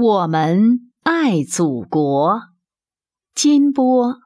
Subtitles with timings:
[0.00, 2.40] 我们爱祖国，
[3.34, 4.20] 金波。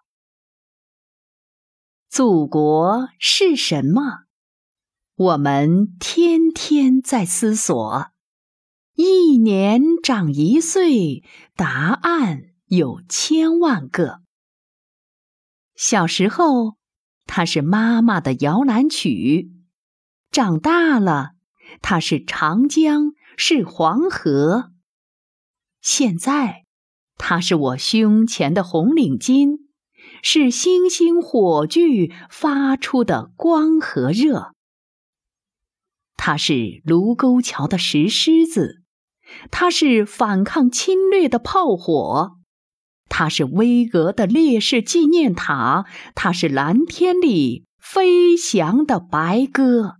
[2.11, 4.25] 祖国是什么？
[5.15, 8.11] 我们天天在思索。
[8.97, 11.25] 一年长一岁，
[11.57, 14.21] 答案有千万个。
[15.75, 16.77] 小时候，
[17.25, 19.51] 它是妈妈的摇篮曲；
[20.31, 21.31] 长大了，
[21.81, 24.72] 它是长江，是黄河。
[25.83, 26.65] 现在，
[27.19, 29.59] 它是我胸前的红领巾，
[30.23, 34.53] 是星星火炬发出的光和热。
[36.17, 38.85] 它是卢沟桥的石狮子，
[39.51, 42.37] 它是反抗侵略的炮火，
[43.09, 49.97] 它是巍峨的烈士纪念塔，它是蓝天里飞翔的白鸽。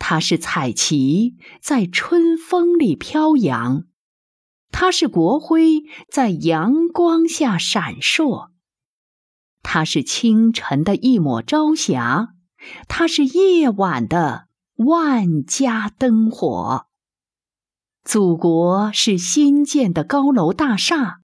[0.00, 3.84] 它是彩旗在春风里飘扬。
[4.72, 8.50] 它是国徽在阳光下闪烁，
[9.62, 12.28] 它是清晨的一抹朝霞，
[12.88, 14.46] 它是夜晚的
[14.76, 16.86] 万家灯火。
[18.02, 21.20] 祖国是新建的高楼大厦，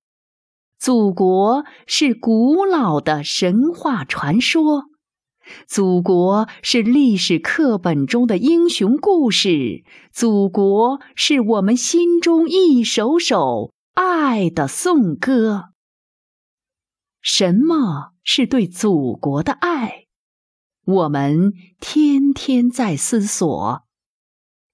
[0.78, 4.84] 祖国是古老的神话传说。
[5.66, 15.70] 祖国是历史课本中的英雄故事，祖国是我们心中一首首爱的颂歌。
[17.20, 20.06] 什么是对祖国的爱？
[20.84, 23.82] 我们天天在思索。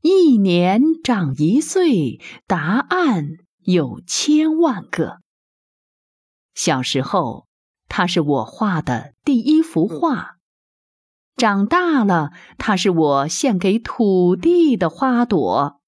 [0.03, 3.29] 一年长一岁，答案
[3.61, 5.21] 有千万个。
[6.55, 7.47] 小时候，
[7.89, 10.39] 它是我画的第一幅画。
[11.37, 15.81] 长大了，它是我献给土地的花朵；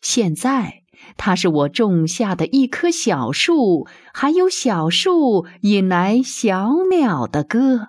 [0.00, 0.84] 现在，
[1.16, 7.88] 它是我种下的一棵小树，还有小树引来小鸟的歌。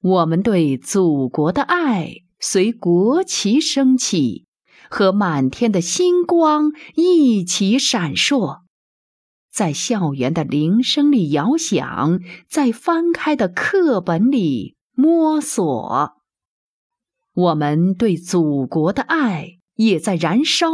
[0.00, 4.46] 我们对祖国的爱，随国旗升起，
[4.88, 8.62] 和满天的星光一起闪烁，
[9.52, 14.77] 在校园的铃声里摇响，在翻开的课本里。
[15.00, 16.16] 摸索，
[17.32, 20.66] 我们对祖国的爱也在燃烧。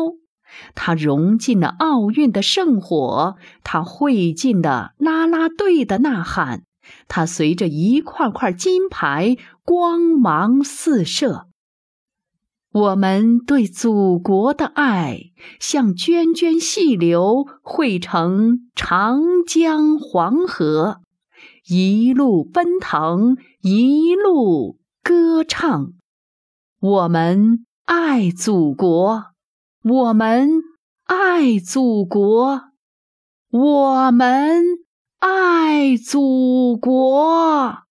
[0.74, 6.62] 它融进了奥运的圣火，它汇进了啦啦队的呐喊，
[7.06, 11.48] 它随着一块块金牌光芒四射。
[12.72, 21.02] 我们对祖国的爱像涓涓细流，汇成长江黄河。
[21.66, 25.92] 一路奔腾，一路歌唱。
[26.80, 29.24] 我们爱祖国，
[29.82, 30.50] 我们
[31.04, 32.60] 爱祖国，
[33.50, 34.62] 我们
[35.20, 37.83] 爱祖国。